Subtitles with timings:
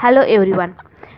[0.00, 0.72] Hello every one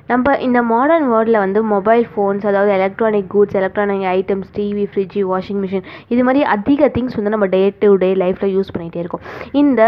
[0.07, 5.61] நம்ம இந்த modern வேர்ல்டில் வந்து மொபைல் ஃபோன்ஸ் அதாவது electronic goods electronic items TV fridge washing
[5.61, 9.25] machine இது மாதிரி அதிக திங்ஸ் வந்து நம்ம டே டு டே லைஃப்பில் யூஸ் பண்ணிகிட்டே இருக்கோம்.
[9.53, 9.83] இந்த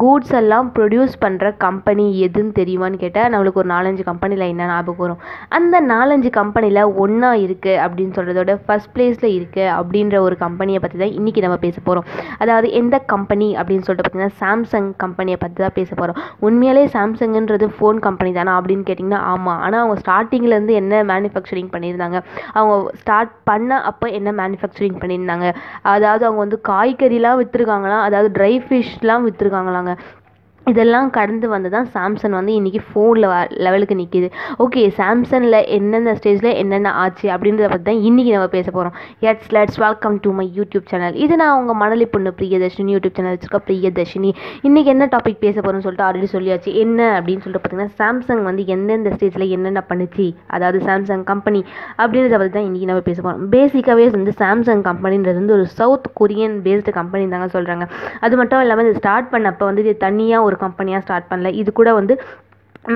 [0.00, 5.18] கூட்ஸ் எல்லாம் ப்ரொடியூஸ் பண்ணுற கம்பெனி எதுன்னு தெரியுமான்னு கேட்டால் நம்மளுக்கு ஒரு நாலஞ்சு கம்பெனியில் என்ன ஞாபகம் வரும்?
[5.48, 11.14] அந்த நாலஞ்சு கம்பெனியில் ஒன்றா இருக்குது அப்படின்னு சொல்கிறதோட ஃபஸ்ட் ப்ளேஸில் இருக்குது அப்படின்ற ஒரு கம்பெனியை பற்றி தான்
[11.18, 12.06] இன்றைக்கி நம்ம பேச போகிறோம்
[12.38, 18.00] அதாவது எந்த கம்பெனி அப்படின்னு சொல்லிட்டு பார்த்தீங்கன்னா சாம்சங் கம்பெனியை பற்றி தான் பேச போகிறோம் உண்மையிலே சாம்சங்குன்றது ஃபோன்
[18.06, 22.18] கம்பெனி தானே அப்படின்னு கேட்டிங்கன்னா ஆமாம் ஆனால் அவங்க ஸ்டார்டிங்லேருந்து என்ன மேனுஃபேக்சரிங் பண்ணியிருந்தாங்க?
[22.52, 25.46] அவங்க ஸ்டார்ட் பண்ண அப்போ என்ன மேனுஃபேக்சரிங் பண்ணியிருந்தாங்க?
[25.94, 29.24] அதாவது அவங்க வந்து காய்கறிலாம் விற்றுருக்காங்களாம் அதாவது ட்ரை ஃபிஷ்லாம்
[29.81, 29.93] விற்றுருக்காங்களாங்க
[30.66, 33.24] இதெல்லாம் கடந்து வந்து தான் சாம்சங் வந்து இன்றைக்கி ஃபோனில்
[33.64, 34.28] லெவலுக்கு நிற்கிது
[34.64, 38.94] ஓகே சாம்சங்கில் என்னென்ன ஸ்டேஜில் என்னென்ன ஆச்சு அப்படின்றத பற்றி தான் இன்றைக்கி நம்ம பேச போகிறோம்
[39.30, 43.34] எட்ஸ் let's welcome to my YouTube channel இது நான் உங்கள் மணலி பொண்ணு பிரியதர்ஷினி யூடியூப் சேனல்
[43.34, 44.30] வச்சுருக்க பிரியதர்ஷினி.
[44.68, 46.70] இன்றைக்கி என்ன டாபிக் பேச போகிறோம்னு சொல்லிட்டு ஆல்ரெடி சொல்லியாச்சு.
[46.84, 50.26] என்ன அப்படின்னு சொல்லிட்டு பார்த்தீங்கன்னா சாம்சங் வந்து எந்தெந்த ஸ்டேஜில் என்னென்ன பண்ணுச்சு?
[50.54, 51.62] அதாவது சாம்சங் கம்பெனி
[52.02, 56.56] அப்படின்றத பற்றி தான் இன்றைக்கி நம்ம பேச போகிறோம் பேசிக்காகவே வந்து சாம்சங் கம்பெனின்றது வந்து ஒரு சவுத் கொரியன்
[56.66, 57.84] பேஸ்டு கம்பெனி தாங்க சொல்கிறாங்க
[58.24, 61.50] அது மட்டும் இல்லாமல் இது ஸ்டார்ட் பண்ணப்போ வந்து இது தனியாக ஒரு கம்பெனியாக ஸ்டார்ட் பண்ணல.
[61.62, 62.16] இது கூட வந்து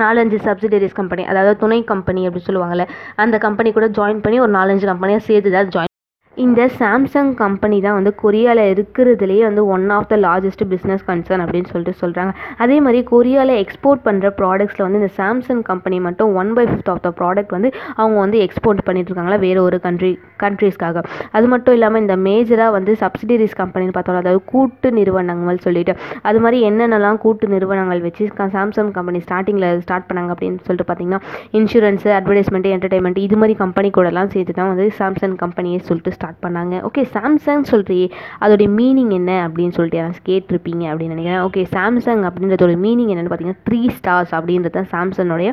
[0.01, 2.85] நாலஞ்சு சப்சிடரிஸ் கம்பெனி அதாவது துணை கம்பெனி அப்படின்னு சொல்லுவாங்கள்ல
[3.23, 5.93] அந்த கம்பெனி கூட ஜாயின் பண்ணி ஒரு நாலஞ்சு கம்பெனியாக சேர்த்து தான் ஜாயின்
[6.37, 11.69] இந்த சாம்சங் கம்பெனி தான் வந்து கொரியாவில் இருக்கிறதுலேயே வந்து one of the largest business concern அப்படின்னு
[11.71, 16.65] சொல்லிட்டு சொல்கிறாங்க அதே மாதிரி கொரியாவில் எக்ஸ்போர்ட் பண்ணுற ப்ராடக்ட்ஸில் வந்து இந்த சாம்சங் கம்பெனி மட்டும் one by
[16.67, 20.11] fifth of the product வந்து அவங்க வந்து எக்ஸ்போர்ட் பண்ணிட்டுருக்காங்களா வேறு ஒரு கண்ட்ரி
[20.43, 26.39] கண்ட்ரீஸ்க்காக அது மட்டும் இல்லாமல் இந்த மேஜராக வந்து சப்சிடரிஸ் கம்பெனின்னு பார்த்தோம் அதாவது கூட்டு நிறுவனங்கள் சொல்லிட்டு அது
[26.39, 31.21] மாதிரி என்னென்னலாம் கூட்டு நிறுவனங்கள் வச்சு சாம்சங் கம்பெனி ஸ்டார்டிங்கில் ஸ்டார்ட் பண்ணாங்க அப்படின்னு சொல்லிட்டு பார்த்தீங்கன்னா
[31.53, 36.45] இன்சூரன்ஸு அட்வர்டைஸ்மெண்ட்டு என்டர்டைன்மெண்ட் இது மாதிரி கம்பெனி கூடலாம் சேர்த்து தான் வந்து சாம்சங் கம்பெனியை சொல்லிட்டு ஸ்டார்ட் ஸ்டார்ட்
[36.45, 36.75] பண்ணாங்க.
[36.87, 38.07] ஓகே சாம்சங் சொல்கிறியே
[38.43, 41.43] அதோடைய மீனிங் என்ன அப்படின்னு சொல்லிட்டு யாராவது கேட்டிருப்பீங்க அப்படின்னு நினைக்கிறேன்.
[41.47, 45.51] ஓகே சாம்சங் அப்படின்றதோட மீனிங் என்னென்னு பார்த்தீங்கன்னா த்ரீ ஸ்டார்ஸ் அப்படின்றது தான் சாம்சங்கோடைய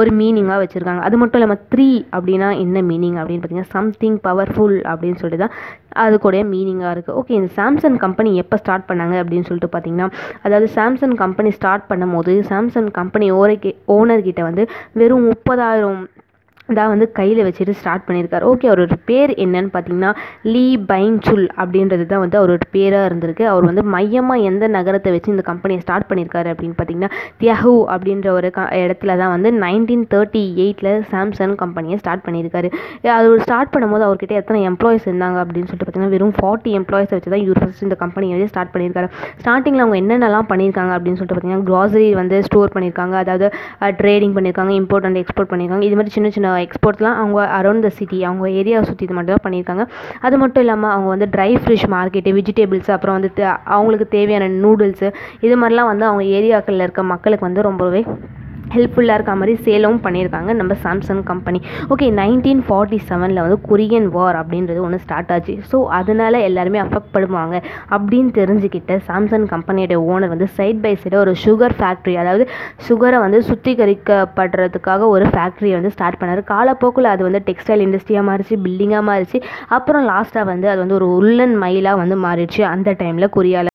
[0.00, 1.02] ஒரு மீனிங்காக வச்சுருக்காங்க.
[1.08, 5.54] அது மட்டும் இல்லாமல் த்ரீ அப்படின்னா என்ன மீனிங் அப்படின்னு பார்த்தீங்கன்னா சம்திங் பவர்ஃபுல் அப்படின்னு சொல்லிட்டு தான்
[6.04, 10.08] அதுக்குடைய மீனிங்காக இருக்குது ஓகே இந்த சாம்சங் கம்பெனி எப்போ ஸ்டார்ட் பண்ணாங்க அப்படின்னு சொல்லிட்டு பார்த்தீங்கன்னா
[10.46, 13.56] அதாவது சாம்சங் கம்பெனி ஸ்டார்ட் பண்ணும்போது சாம்சங் கம்பெனி ஓரே
[13.96, 14.64] ஓனர்கிட்ட வந்து
[15.00, 16.02] வெறும் முப்பதாயிரம்
[16.78, 18.44] தான் வந்து கையில் வச்சுட்டு ஸ்டார்ட் பண்ணியிருக்காரு.
[18.52, 20.10] ஓகே அவரோட பேர் என்னன்னு பார்த்தீங்கன்னா
[20.52, 23.44] லீ பைன் சுல் அப்படின்றது தான் வந்து அவரோட பேராக இருந்திருக்கு.
[23.52, 27.10] அவர் வந்து மையமாக எந்த நகரத்தை வச்சு இந்த கம்பெனியை ஸ்டார்ட் பண்ணியிருக்காரு அப்படின்னு பார்த்தீங்கன்னா
[27.42, 32.70] தியஹூ அப்படின்ற ஒரு க இடத்துல தான் வந்து நைன்டீன் தேர்ட்டி எயிட்டில் சாம்சங் கம்பெனியை ஸ்டார்ட் பண்ணியிருக்காரு.
[33.18, 37.44] அது ஸ்டார்ட் பண்ணும்போது அவர்கிட்ட எத்தனை எம்ப்ளாயிஸ் இருந்தாங்க அப்படின்னு சொல்லிட்டு பார்த்தீங்கன்னா வெறும் ஃபார்ட்டி எம்ப்ளாயிஸை வச்சு தான்
[37.46, 39.10] இவர் ஃபஸ்ட் இந்த கம்பெனியை வந்து ஸ்டார்ட் பண்ணியிருக்காரு.
[39.42, 43.16] ஸ்டார்டிங்கில் அவங்க என்னென்னலாம் பண்ணியிருக்காங்க அப்படின்னு சொல்லிட்டு பார்த்தீங்கன்னா க்ராசரி வந்து ஸ்டோர் பண்ணியிருக்காங்க.
[43.24, 43.48] அதாவது
[44.02, 45.86] ட்ரேடிங் பண்ணியிருக்காங்க இம்போர்ட் அண்ட் எக்ஸ்போர்ட் பண்ணியிருக்காங்க.
[45.90, 49.44] இது மாதிரி சின்ன சின்ன எக்ஸ்போர்ட்லாம் அவங்க அரௌண்ட் த சிட்டி அவங்க ஏரியாவை சுற்றி இது மட்டும் தான்
[49.46, 49.84] பண்ணியிருக்காங்க.
[50.26, 53.30] அது மட்டும் இல்லாமல் அவங்க வந்து ட்ரை ஃப்ரெஷ் மார்க்கெட்டு வெஜிடேபிள்ஸ் அப்புறம் வந்து
[53.76, 55.08] அவங்களுக்கு தேவையான நூடுல்ஸு
[55.40, 58.02] இது மாதிரிலாம் வந்து அவங்க ஏரியாக்களில் இருக்க மக்களுக்கு வந்து ரொம்பவே
[58.74, 61.60] ஹெல்ப்ஃபுல்லாக இருக்க மாதிரி சேலும் பண்ணியிருக்காங்க நம்ம Samsung company
[61.94, 65.54] okay nineteen forty செவனில் வந்து கொரியன் வார் அப்படின்றது ஒன்று ஸ்டார்ட் ஆச்சு.
[65.70, 67.56] ஸோ அதனால் எல்லாருமே அஃபெக்ட் பண்ணுவாங்க
[67.94, 72.46] அப்படின்னு தெரிஞ்சுக்கிட்ட சாம்சங் கம்பெனியோட ஓனர் வந்து சைட் பை சைடாக ஒரு சுகர் ஃபேக்ட்ரி அதாவது
[72.88, 76.42] சுகரை வந்து சுத்திகரிக்கப்படுறதுக்காக ஒரு ஃபேக்ட்ரியை வந்து ஸ்டார்ட் பண்ணார்.
[76.54, 79.40] காலப்போக்கில் அது வந்து டெக்ஸ்டைல் இண்டஸ்ட்ரியாக மாறிச்சு பில்டிங்காக மாறிச்சு.
[79.78, 83.74] அப்புறம் லாஸ்ட்டாக வந்து அது வந்து ஒரு உள்ளன் மயிலாக வந்து மாறிடுச்சு அந்த டைமில் கொரியாவில்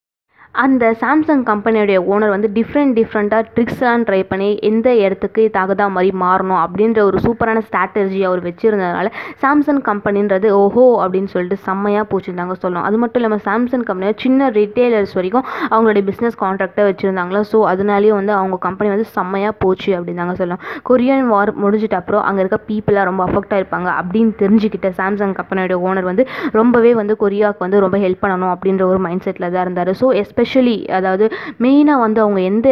[0.56, 6.59] அந்த சாம்சங் கம்பெனியோடைய ஓனர் வந்து டிஃப்ரெண்ட் டிஃப்ரெண்ட்டாக ட்ரிக்ஸ்லாம் ட்ரை பண்ணி எந்த இடத்துக்கு தகுதா மாதிரி மாறணும்
[6.63, 9.09] அப்படின்ற ஒரு சூப்பரான ஸ்ட்ராட்டஜி அவர் வச்சுருந்ததுனால
[9.44, 12.88] சாம்சங் கம்பெனின்றது ஓஹோ அப்படின்னு சொல்லிட்டு செம்மையாக போச்சுருந்தாங்க சொல்லணும்.
[12.89, 17.41] அது மட்டும் இல்லாமல் சாம்சங் கம்பெனியில் சின்ன ரிட்டைலர்ஸ் வரைக்கும் அவங்களுடைய பிஸ்னஸ் கான்ட்ராக்டாக வச்சுருந்தாங்களா?
[17.51, 22.25] ஸோ அதனாலேயும் வந்து அவங்க கம்பெனி வந்து செம்மையாக போச்சு அப்படின்னு தாங்க சொல்லலாம் கொரியன் வார் முடிஞ்சிட்ட அப்புறம்
[22.28, 26.25] அங்கே இருக்க பீப்புளாக ரொம்ப அஃபெக்ட் இருப்பாங்க அப்படின்னு தெரிஞ்சுக்கிட்ட சாம்சங் கம்பெனியோட ஓனர் வந்து
[26.59, 29.94] ரொம்பவே வந்து கொரியாவுக்கு வந்து ரொம்ப ஹெல்ப் பண்ணணும் அப்படின்ற ஒரு மைண்ட் செட்டில் தான் இருந்தார்.
[30.03, 31.25] ஸோ எஸ்பெ எஸ்பெஷலி அதாவது
[31.63, 32.69] மெயினாக வந்து அவங்க எந்த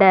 [0.00, 0.10] டெ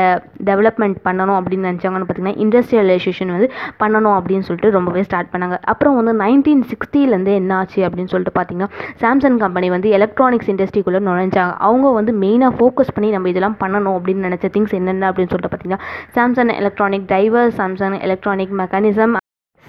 [0.49, 3.47] டெவலப்மெண்ட் பண்ணணும் அப்படின்னு நினச்சாங்கன்னு பார்த்தீங்கன்னா இண்டஸ்ட்ரியலைசேஷன் வந்து
[3.81, 5.57] பண்ணணும் அப்படின்னு சொல்லிட்டு ரொம்பவே ஸ்டார்ட் பண்ணாங்க.
[5.73, 8.71] அப்புறம் வந்து நைன்டீன் சிக்ஸ்டிலேருந்து என்ன ஆச்சு அப்படின்னு சொல்லிட்டு பார்த்தீங்கன்னா
[9.03, 11.53] சாம்சங் கம்பெனி வந்து எலக்ட்ரானிக்ஸ் இண்டஸ்ட்ரிக்குள்ளே நுழைஞ்சாங்க.
[11.69, 15.83] அவங்க வந்து மெயினாக ஃபோக்கஸ் பண்ணி நம்ம இதெல்லாம் பண்ணணும் அப்படின்னு நினச்ச திங்ஸ் என்னென்ன அப்படின்னு சொல்லிட்டு பார்த்தீங்கன்னா
[16.17, 19.15] Samsung electronic diver Samsung electronic mechanism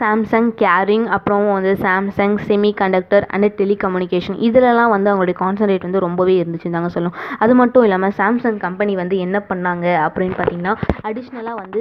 [0.01, 6.35] Samsung caring அப்புறம் வந்து Samsung semiconductor and telecommunication இதிலலாம் வந்து அவங்களுடைய கான்சன்ட்ரேட் வந்து ரொம்பவே
[6.41, 10.75] இருந்துச்சுன்னு தாங்க சொல்லணும் அது மட்டும் இல்லாமல் சாம்சங் கம்பெனி வந்து என்ன பண்ணாங்க அப்படின்னு பார்த்தீங்கன்னா
[11.11, 11.81] அடிஷ்னலாக வந்து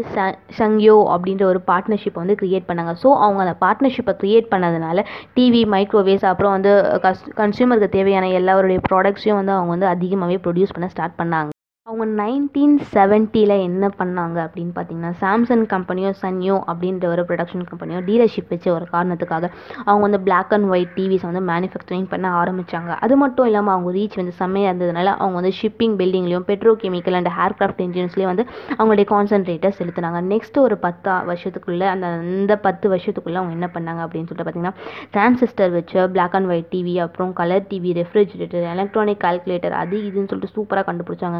[0.59, 2.93] ஷங்யோ அப்படின்ற ஒரு பார்ட்னர்ஷிப்பை வந்து க்ரியேட் பண்ணாங்க.
[3.03, 5.05] ஸோ அவங்க அந்த பார்ட்னர்ஷிப்பை க்ரியேட் பண்ணதுனால
[5.37, 6.73] டிவி மைக்ரோவேவ்ஸ் அப்புறம் வந்து
[7.05, 11.51] கஸ் கன்சியூமருக்கு தேவையான எல்லாருடைய ப்ராடக்ட்ஸையும் வந்து அவங்க வந்து அதிகமாகவே ப்ரொடியூஸ் பண்ண ஸ்டார்ட் பண்ணாங்க.
[11.87, 18.49] அவங்க நைன்டீன் செவன்ட்டியில் என்ன பண்ணாங்க அப்படின்னு பார்த்தீங்கன்னா சாம்சங் கம்பெனியோ சன்யோ அப்படின்ற ஒரு ப்ரொடக்ஷன் கம்பெனியோ டீலர்ஷிப்
[18.49, 19.45] வச்ச ஒரு காரணத்துக்காக
[19.85, 24.15] அவங்க வந்து பிளாக் அண்ட் ஒயிட் டிவிஸ் வந்து மேனுஃபேக்சரிங் பண்ண ஆரம்பித்தாங்க அது மட்டும் இல்லாமல் அவங்க ரீச்
[24.15, 28.45] வந்து செம்மையாக இருந்ததுனால அவங்க வந்து ஷிப்பிங் பில்டிங்லேயும் பெட்ரோ கெமிக்கல் அண்ட் ஏர்க்ராஃப்ட் இன்ஜின்ஸ்லேயும் வந்து
[28.77, 30.21] அவங்களுடைய கான்சன்ட்ரேட்டை செலுத்தினாங்க.
[30.33, 34.75] நெக்ஸ்ட் ஒரு பத்து வருஷத்துக்குள்ளே அந்த அந்த பத்து வருஷத்துக்குள்ளே அவங்க என்ன பண்ணாங்க அப்படின்னு சொல்லிட்டு பார்த்தீங்கன்னா
[35.13, 40.55] டிரான்சிஸ்டர் வச்ச பிளாக் அண்ட் ஒயிட் டிவி அப்புறம் colour TV refrigerator electronic calculator அது இதுன்னு சொல்லிட்டு
[40.55, 41.35] சூப்பராக கண்டுபிடிச்சாங்க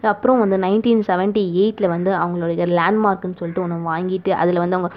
[0.00, 4.90] அப்புறம் வந்து நைன்டீன் செவன்ட்டி எயிட்டில் வந்து அவங்களுடைய லேண்ட்மார்க்குன்னு சொல்லிட்டு ஒன்று வாங்கிட்டு அதில் வந்து அவங்க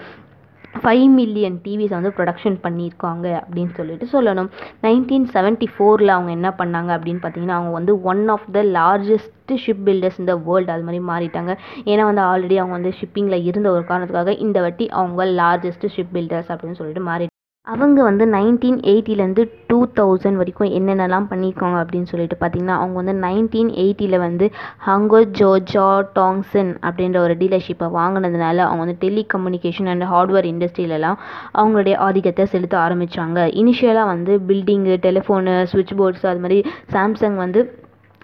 [0.84, 4.50] ஃபைவ் மில்லியன் டிவிஸை வந்து ப்ரொடக்ஷன் பண்ணியிருக்காங்க அப்படின்னு சொல்லிட்டு சொல்லணும்.
[4.86, 9.86] நைன்டீன் செவன்ட்டி ஃபோரில் அவங்க என்ன பண்ணாங்க அப்படின்னு பார்த்தீங்கன்னா அவங்க வந்து one of the largest ship
[9.86, 11.54] builders இந்த வேர்ல்டு அது மாதிரி மாறிட்டாங்க.
[11.86, 16.52] ஏன்னா வந்து ஆல்ரெடி அவங்க வந்து ஷிப்பிங்கில் இருந்த ஒரு காரணத்துக்காக இந்த வாட்டி அவங்க லார்ஜஸ்ட் ஷிப் பில்டர்ஸ்
[16.56, 17.28] அப்படின்னு சொல்லிட்டு மாறி
[17.68, 23.72] அவங்க வந்து நைன்டீன் எயிட்டிலேருந்து டூ தௌசண்ட் வரைக்கும் என்னென்னலாம் பண்ணியிருக்காங்க அப்படின்னு சொல்லிட்டு பார்த்தீங்கன்னா அவங்க வந்து நைன்டீன்
[23.76, 24.46] எயிட்டியில் வந்து
[24.78, 31.18] ஹங்கோ ஜோஜா டாங்ஸன் அப்படின்ற ஒரு டீலர்ஷிப்பை வாங்கினதுனால அவங்க வந்து டெலி கம்யூனிகேஷன் அண்ட் ஹார்ட்வேர் இண்டஸ்ட்ரியிலலாம்
[31.54, 36.60] அவங்களுடைய ஆதிக்கத்தை செலுத்த ஆரம்பித்தாங்க இனிஷியலாக வந்து பில்டிங்கு டெலிஃபோனு சுவிட்ச் போர்ட்ஸ் அது மாதிரி
[36.94, 37.62] சாம்சங் வந்து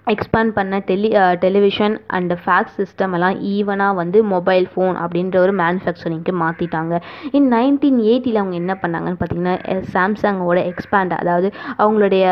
[0.06, 1.08] எக்ஸ்பேண்ட் பண்ண tele
[1.42, 6.94] television and fax system எல்லாம் ஈவனாக வந்து மொபைல் ஃபோன் அப்படின்ற ஒரு மேனுஃபேக்சரிங்க்கு மாற்றிட்டாங்க
[7.38, 9.54] இன் நைன்டீன் எயிட்டியில் அவங்க என்ன பண்ணாங்கன்னு பார்த்தீங்கன்னா
[9.94, 11.50] சாம்சங்கோட எக்ஸ்பேண்ட் அதாவது
[11.82, 12.24] அவங்களுடைய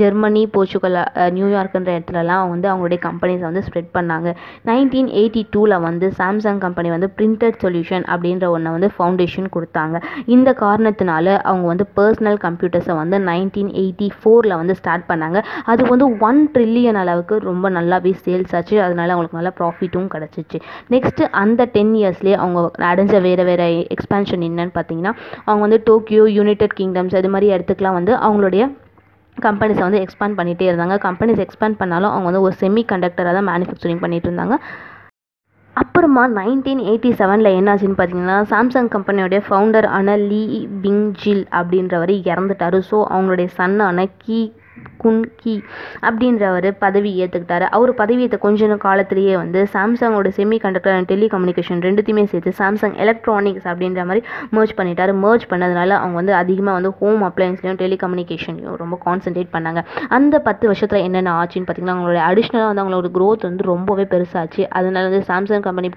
[0.00, 0.98] ஜெர்மனி போர்ச்சுகல்
[1.38, 4.28] நியூயார்க்குன்ற இடத்துலலாம் அவங்க வந்து அவங்களுடைய கம்பெனிஸை வந்து ஸ்ப்ரெட் பண்ணாங்க.
[4.70, 9.96] நைன்டீன் எயிட்டி டூவில் வந்து சாம்சங் கம்பெனி வந்து பிரிண்டட் சொல்யூஷன் அப்படின்ற ஒன்றை வந்து ஃபவுண்டேஷன் கொடுத்தாங்க.
[10.36, 15.38] இந்த காரணத்தினால அவங்க வந்து பர்சனல் கம்ப்யூட்டர்ஸை வந்து நைன்டீன் எயிட்டி ஃபோரில் வந்து ஸ்டார்ட் பண்ணாங்க.
[15.72, 18.76] அது வந்து ஒன் ட்ரில்லியன் அளவுக்கு ரொம்ப நல்லாவே சேல்ஸ் ஆச்சு.
[18.86, 20.58] அதனால அவங்களுக்கு நல்ல ப்ராஃபிட்டும் கிடச்சிச்சு.
[20.94, 22.60] நெக்ஸ்ட்டு அந்த டென் இயர்ஸ்லேயே அவங்க
[22.92, 25.14] அடைஞ்ச வேறு வேறு எக்ஸ்பேன்ஷன் என்னன்னு பார்த்தீங்கன்னா
[25.46, 28.64] அவங்க வந்து டோக்கியோ யுனைடெட் கிங்டம்ஸ் இது மாதிரி இடத்துக்குலாம் வந்து அவங்களுடைய
[29.36, 30.96] கம்பெனிஸை வந்து எக்ஸ்பேண்ட் பண்ணிகிட்டே இருந்தாங்க.
[31.06, 34.56] கம்பெனிஸ் எக்ஸ்பேண்ட் பண்ணாலும் அவங்க வந்து ஒரு செமி கண்டக்டராக தான் மேனுஃபேக்சரிங் பண்ணிட்டு இருந்தாங்க.
[35.76, 40.42] அப்புறமா நைன்டீன் எயிட்டி செவனில் என்னாச்சுன்னு பார்த்தீங்கன்னா சாம்சங் கம்பெனியோடைய ஃபவுண்டர் ஆன லீ
[40.84, 42.78] பிங் ஜில் அப்படின்றவர் இறந்துட்டார்.
[42.90, 44.38] ஸோ அவங்களுடைய சன்னான கீ
[45.04, 45.62] குன்கி
[46.02, 52.24] அப்படின்றவர் பதவி ஏற்றுக்கிட்டாரு அவர் பதவி ஏற்ற கொஞ்ச காலத்திலேயே வந்து சாம்சங்கோட செமி கண்டக்டர் அண்ட் டெலிகம்யூனிகேஷன் ரெண்டுத்தையுமே
[52.24, 55.14] சேர்த்து சாம்சங் எலக்ட்ரானிக்ஸ் அப்படின்ற மாதிரி மர்ஜ் பண்ணிட்டாரு.
[55.24, 59.84] மர்ஜ் பண்ணதுனால அவங்க வந்து அதிகமாக வந்து ஹோம் அப்ளையன்ஸ்லையும் டெலிகம்யூனிகேஷன்லையும் ரொம்ப கான்சென்ட்ரேட் பண்ணாங்க.
[60.08, 64.66] அந்த பத்து வருஷத்தில் என்னென்ன ஆச்சுன்னு பார்த்தீங்கன்னா அவங்களோட அடிஷ்னலாக வந்து அவங்களோட க்ரோத் வந்து ரொம்பவே பெருசாச்சு.
[64.68, 65.90] அதனால வந்து Samsung company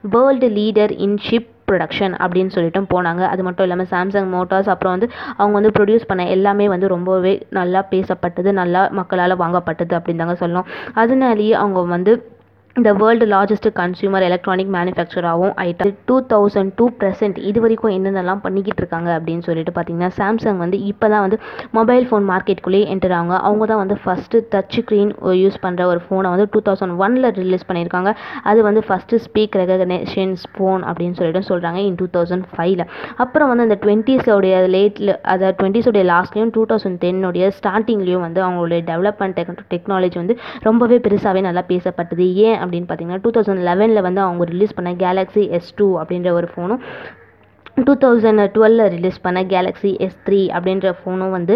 [0.00, 3.22] world leader in ship production அப்படின்னு சொல்லிட்டு போனாங்க.
[3.32, 7.82] அது மட்டும் இல்லாமல் சாம்சங் மோட்டார்ஸ் அப்புறம் வந்து அவங்க வந்து ப்ரொடியூஸ் பண்ண எல்லாமே வந்து ரொம்பவே நல்லா
[7.94, 10.68] பேசப்பட்டது நல்லா மக்களால் வாங்கப்பட்டது அப்படின்னு தாங்க சொல்லணும்.
[11.02, 12.14] அதனாலேயே அவங்க வந்து
[12.80, 15.86] இந்த வேர்ல்டு லார்ஜஸ்ட் கன்சியூமர் எலக்ட்ரானிக் மேனுஃபேக்சராகவும் ஆயிட்டா.
[16.08, 21.06] டூ தௌசண்ட் டூ ப்ரெசென்ட் இது வரைக்கும் என்னென்னலாம் பண்ணிக்கிட்டு இருக்காங்க அப்படின்னு சொல்லிட்டு பார்த்தீங்கன்னா சாம்சங் வந்து இப்போ
[21.14, 21.38] தான் வந்து
[21.78, 26.30] மொபைல் ஃபோன் மார்க்கெட்டுக்குள்ளேயே என்டர் ஆகும் அவங்க தான் வந்து ஃபஸ்ட்டு டச் ஸ்க்ரீன் யூஸ் பண்ணுற ஒரு ஃபோனை
[26.34, 28.12] வந்து டூ தௌசண்ட் ஒனில் ரிலீஸ் பண்ணியிருக்காங்க.
[28.52, 32.86] அது வந்து ஃபஸ்ட்டு ஸ்பீக் ரெகக்னேஷன்ஸ் ஃபோன் அப்படின்னு சொல்லிட்டு சொல்கிறாங்க இன் டூ தௌசண்ட் ஃபைவ்ல
[33.26, 39.38] அப்புறம் வந்து அந்த டுவெண்ட்டீஸோடைய லேட்டில் அதாவது டுவெண்ட்டீஸோடைய லாஸ்ட்லேயும் டூ தௌசண்ட் டென்னுடைய ஸ்டார்டிங்லேயும் வந்து அவங்களுடைய டெவலப்மெண்ட்
[39.76, 40.36] டெக்னாலஜி வந்து
[40.70, 42.26] ரொம்பவே பெருசாகவே நல்லா பேசப்பட்டது.
[42.48, 46.48] ஏன் அப்படின்னு பார்த்தீங்கன்னா டூ தௌசண்ட் லெவனில் வந்து அவங்க ரிலீஸ் பண்ண கேலக்ஸி எஸ் டூ அப்படின்ற ஒரு
[46.54, 46.82] ஃபோனும்
[47.86, 51.54] டூ தௌசண்ட் டுவெலில் ரிலீஸ் பண்ண கேலக்ஸி எஸ் த்ரீ அப்படின்ற ஃபோனும் வந்து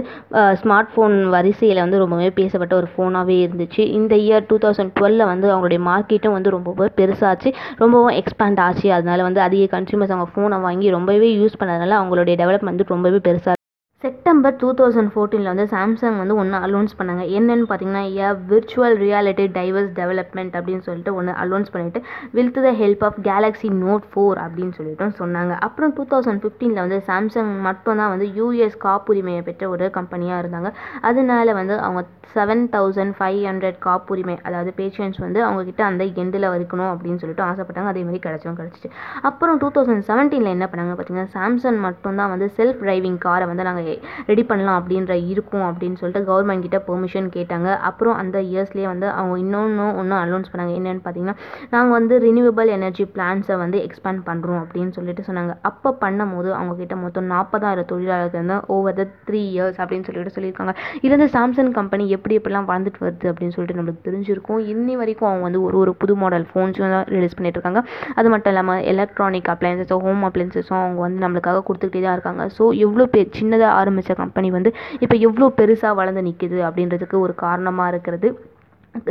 [0.61, 3.83] ஸ்மார்ட் ஃபோன் வரிசையில் வந்து ரொம்பவே பேசப்பட்ட ஒரு ஃபோனாகவே இருந்துச்சு.
[3.99, 8.89] இந்த இயர் டூ தௌசண்ட் டுவெலில் வந்து அவங்களுடைய மார்க்கெட்டும் வந்து ரொம்பவே பெருசாச்சு ரொம்பவும் எக்ஸ்பேண்ட் ஆச்சு.
[8.99, 13.56] அதனால வந்து அதிக கன்சியூமர்ஸ் அவங்க ஃபோனை வாங்கி ரொம்பவே யூஸ் பண்ணதுனால அவங்களுடைய டெவலப்மெண்ட் வந்து ரொம்பவே பெருசாக
[14.03, 17.23] செப்டம்பர் டூ தௌசண்ட் ஃபோர்டீனில் வந்து சாம்சங் வந்து ஒன்று அலோன்ஸ் பண்ணாங்க.
[17.37, 22.01] என்னென்னு பார்த்தீங்கன்னா a virtual reality divers development அப்படின்னு சொல்லிட்டு ஒன்று அலோன்ஸ் பண்ணிவிட்டு
[22.37, 25.55] with the help of Galaxy Note four அப்படின்னு சொல்லிட்டு சொன்னாங்க.
[25.67, 30.73] அப்புறம் டூ தௌசண்ட் ஃபிஃப்டீனில் வந்து சாம்சங் மட்டும்தான் வந்து யூஎஸ் காப்புரிமையை பெற்ற ஒரு கம்பெனியாக இருந்தாங்க.
[31.01, 32.03] அதனால வந்து அவங்க
[32.35, 37.93] செவன் தௌசண்ட் ஃபைவ் ஹண்ட்ரட் காப்புரிமை அதாவது பேஷண்ட்ஸ் வந்து அவங்கக்கிட்ட அந்த எண்டில் இருக்கணும் அப்படின்னு சொல்லிட்டு ஆசைப்பட்டாங்க.
[37.95, 38.91] அதே மாதிரி கிடச்சும் கிடச்சிச்சு.
[39.31, 43.85] அப்புறம் டூ தௌசண்ட் செவன்டீனில் என்ன பண்ணாங்க பார்த்தீங்கன்னா சாம்சங் மட்டும்தான் வந்து செல்ஃப் டிரைவிங் காரை வந்து நாங்கள்
[44.31, 47.69] ரெடி பண்ணலாம் அப்படின்ற இருக்கும் அப்படின்னு சொல்லிட்டு கவர்மெண்ட் கிட்ட பெர்மிஷன் கேட்டாங்க.
[47.89, 50.75] அப்புறம் அந்த இயர்ஸ்லேயே வந்து அவங்க இன்னொன்று ஒன்று அனௌன்ஸ் பண்ணாங்க.
[50.79, 51.37] என்னென்னு பார்த்தீங்கன்னா
[51.75, 55.55] நாங்கள் வந்து ரினியூவபிள் எனர்ஜி பிளான்ஸை வந்து எக்ஸ்பேண்ட் பண்ணுறோம் அப்படின்னு சொல்லிட்டு சொன்னாங்க.
[55.71, 60.35] அப்போ பண்ணும் போது அவங்க கிட்ட மொத்தம் நாற்பதாயிரம் தொழிலாளர்கள் வந்து ஓவர் த த்ரீ இயர்ஸ் அப்படின்னு சொல்லிட்டு
[60.37, 60.75] சொல்லியிருக்காங்க.
[61.05, 64.61] இது வந்து சாம்சங் கம்பெனி எப்படி எப்படிலாம் வளர்ந்துட்டு வருது அப்படின்னு சொல்லிட்டு நம்மளுக்கு தெரிஞ்சிருக்கும்.
[64.73, 67.81] இன்னி வரைக்கும் அவங்க வந்து ஒரு ஒரு புது மாடல் ஃபோன்ஸும் தான் ரிலீஸ் பண்ணிட்டு இருக்காங்க.
[68.19, 72.45] அது மட்டும் இல்லாமல் எலக்ட்ரானிக் அப்ளையன்சஸும் ஹோம் அப்ளையன்சஸும் அவங்க வந்து நம்மளுக்காக கொடுத்துக்கிட்டே தான் இருக்காங்க.
[72.57, 74.73] ஸோ எவ்வளோ பேர் சின்னதாக ஆரம்பித்த கம்பெனி வந்து
[75.05, 78.31] இப்போ எவ்வளோ பெருசாக வளர்ந்து நிற்கிது அப்படின்றதுக்கு ஒரு காரணமாக இருக்கிறது.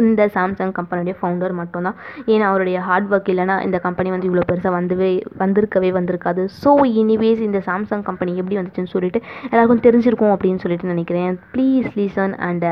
[0.01, 1.97] இந்த சாம்சங் கம்பெனியுடைய ஃபவுண்டர் மட்டும்தான்.
[2.31, 5.09] ஏன்னா அவருடைய ஹார்ட் ஒர்க் இல்லைனா இந்த கம்பெனி வந்து இவ்வளோ பெருசாக வந்துவே
[5.41, 6.43] வந்திருக்கவே வந்திருக்காது.
[6.61, 9.19] ஸோ இனிவேஸ் இந்த சாம்சங் கம்பெனி எப்படி வந்துச்சுன்னு சொல்லிட்டு
[9.51, 11.35] எல்லாருக்கும் தெரிஞ்சிருக்கும் அப்படின்னு சொல்லிட்டு நினைக்கிறேன்.
[11.53, 12.65] ப்ளீஸ் லீசன் அண்ட்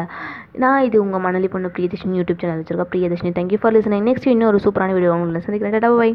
[0.63, 2.91] நான் இது உங்கள் மணலி பொண்ணு பிரியதர்ஷினி யூடியூப் சேனல் வச்சிருக்கேன்.
[2.95, 5.75] Priyadarshini thank you for listening next இன்னும் ஒரு சூப்பரான வீடியோ உங்களை சந்திக்கிறேன்.
[5.77, 6.11] Tata bye